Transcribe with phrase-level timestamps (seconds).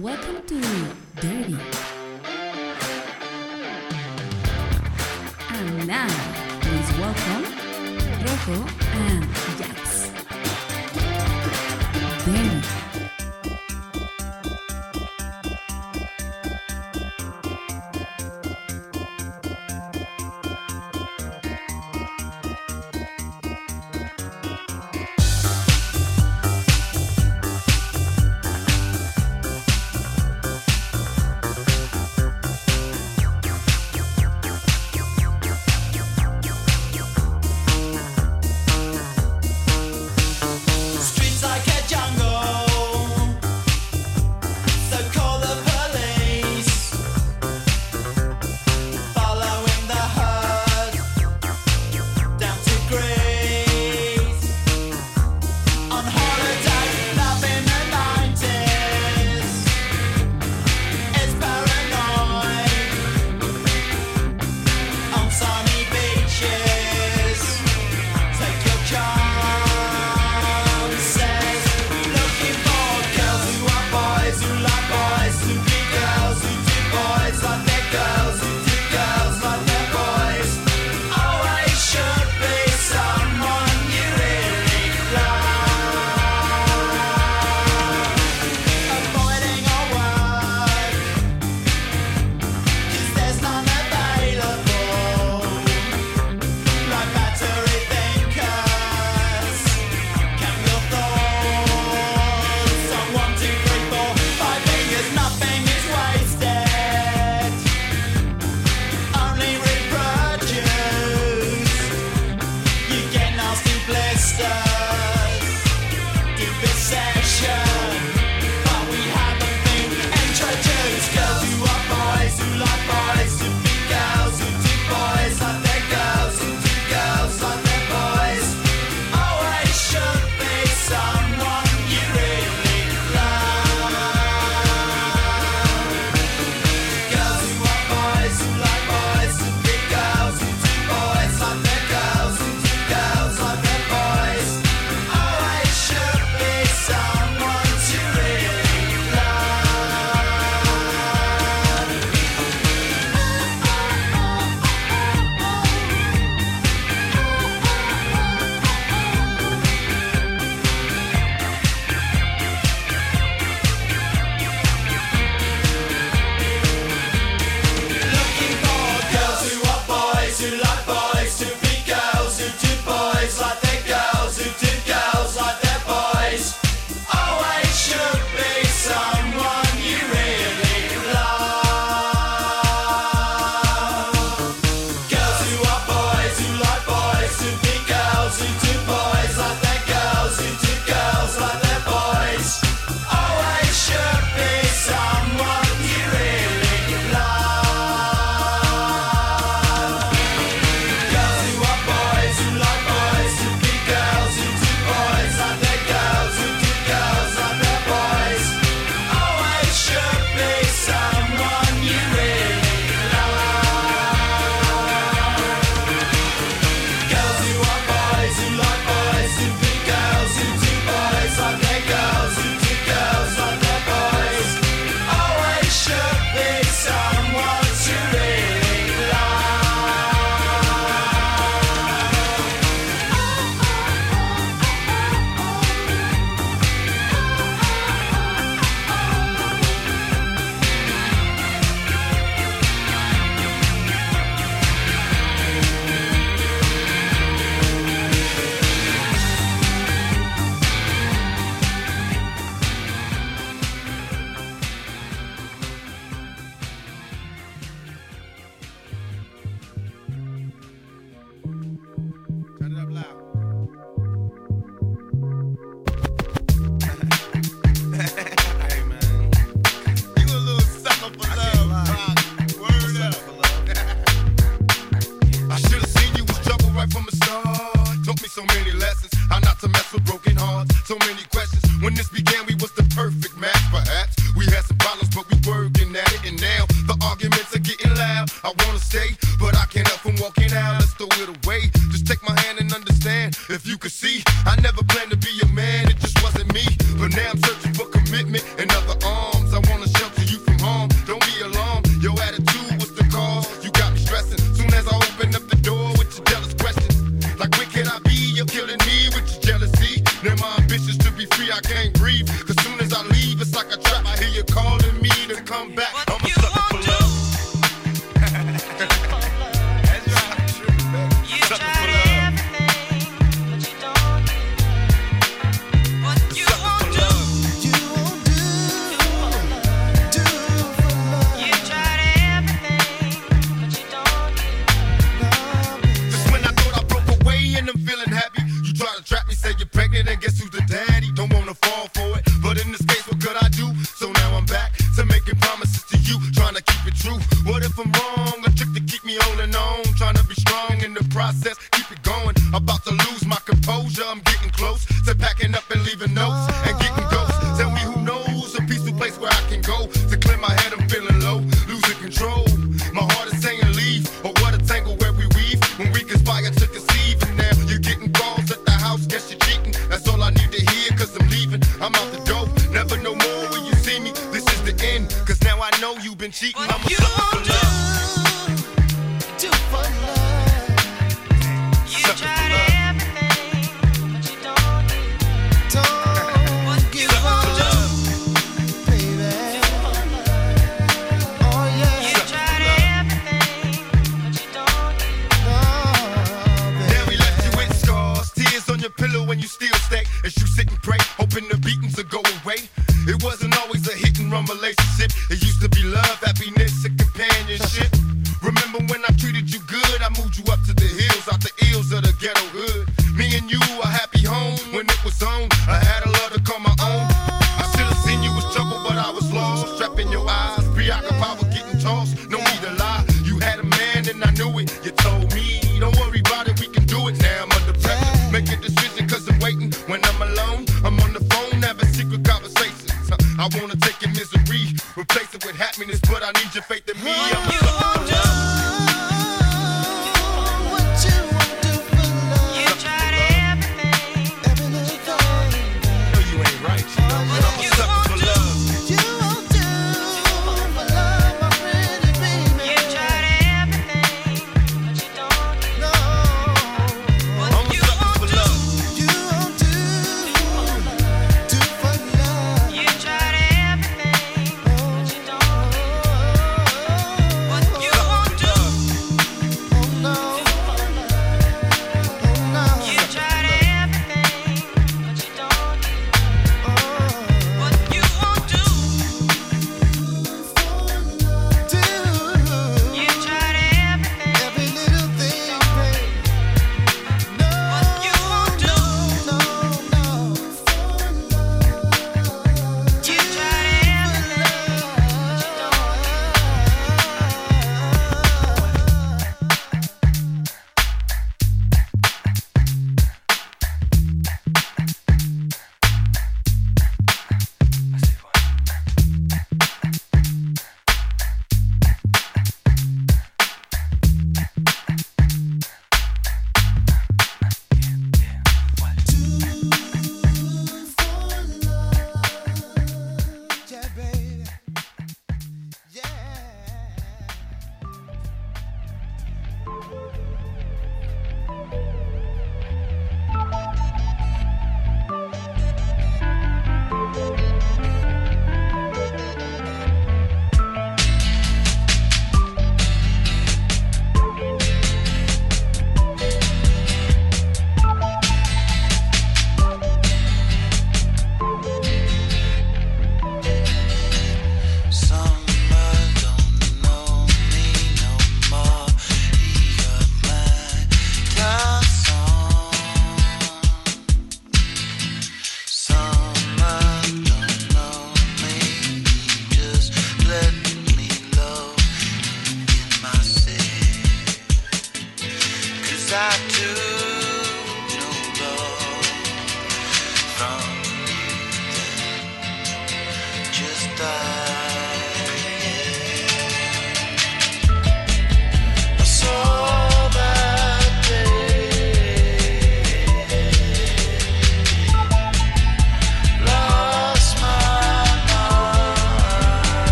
[0.00, 0.60] Welcome to
[1.22, 1.56] Dirty.
[5.48, 6.06] And now,
[6.60, 7.44] please welcome
[8.22, 9.24] Rojo and
[9.56, 9.85] Jack.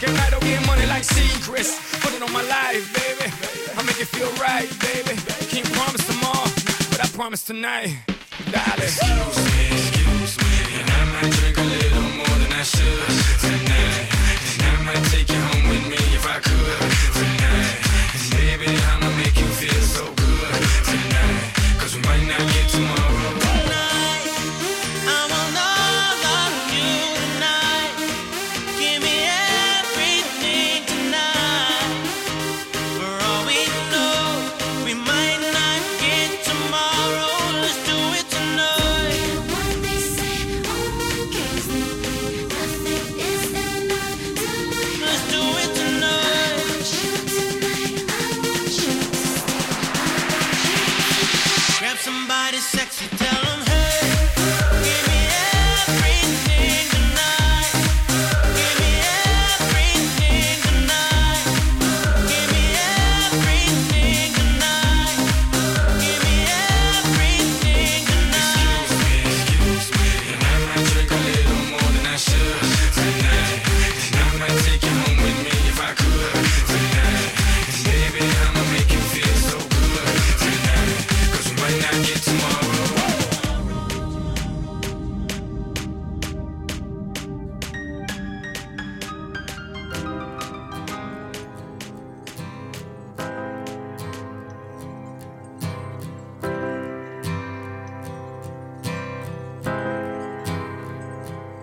[0.00, 1.76] can write get money like secrets.
[2.00, 3.26] Put it on my life, baby.
[3.76, 5.14] I make it feel right, baby.
[5.52, 6.48] Can't promise tomorrow,
[6.90, 7.98] but I promise tonight,
[8.50, 8.82] darling.
[8.82, 13.12] Excuse me, excuse me, and I might drink a little more than I should
[13.44, 14.08] tonight,
[14.56, 17.29] and I might take you home with me if I could.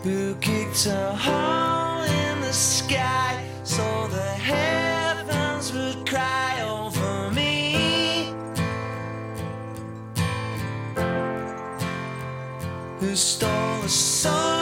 [0.07, 8.33] who kicked a hole in the sky so the heavens would cry over me.
[12.99, 14.56] Who stole a soul?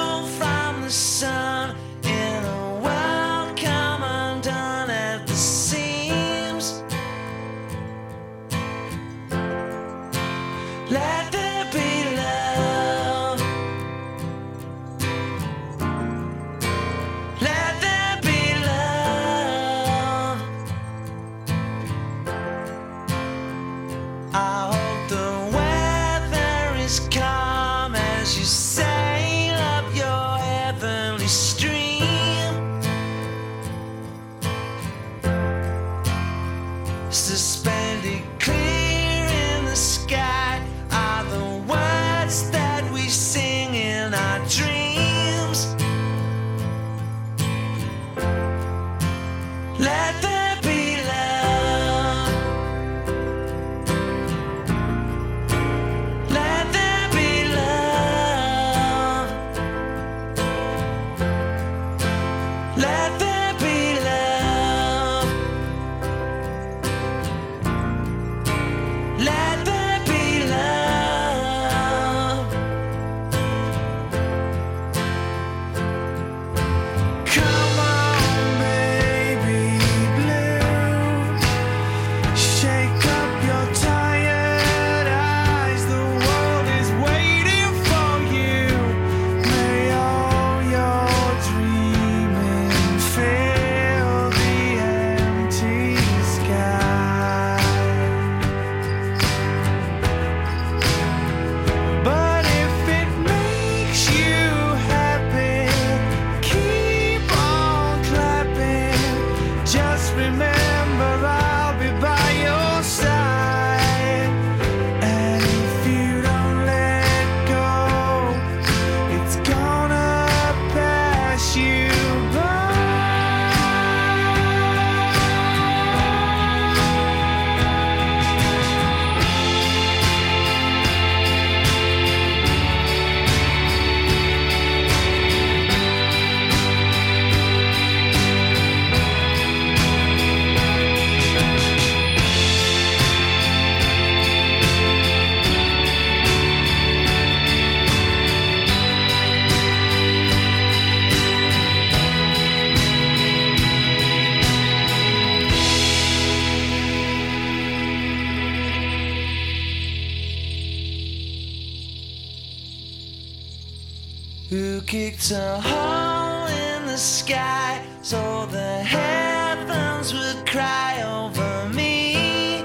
[164.49, 172.61] Who kicked a hole in the sky so the heavens would cry over me?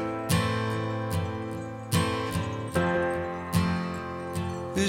[4.75, 4.89] Who